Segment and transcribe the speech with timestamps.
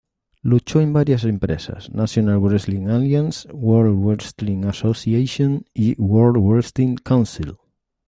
[0.41, 7.59] Luchó en varias empresas, National Wrestling Alliance, World Wrestling Association y World Wrestling Council.